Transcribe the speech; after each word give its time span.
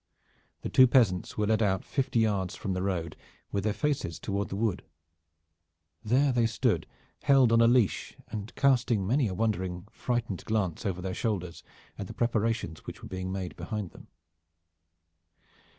The 0.63 0.69
two 0.69 0.87
peasants 0.87 1.37
were 1.37 1.45
led 1.45 1.61
out 1.61 1.85
fifty 1.85 2.21
yards 2.21 2.55
from 2.55 2.73
the 2.73 2.81
road, 2.81 3.15
with 3.51 3.63
their 3.63 3.71
faces 3.73 4.17
toward 4.17 4.49
the 4.49 4.55
wood. 4.55 4.83
There 6.03 6.31
they 6.31 6.47
stood, 6.47 6.87
held 7.21 7.51
on 7.51 7.61
a 7.61 7.67
leash, 7.67 8.17
and 8.29 8.51
casting 8.55 9.05
many 9.05 9.27
a 9.27 9.35
wondering 9.35 9.87
frightened 9.91 10.43
glance 10.45 10.87
over 10.87 11.03
their 11.03 11.13
shoulders 11.13 11.61
at 11.99 12.07
the 12.07 12.15
preparations 12.15 12.87
which 12.87 13.03
were 13.03 13.09
being 13.09 13.31
made 13.31 13.55
behind 13.55 13.91
them. 13.91 14.07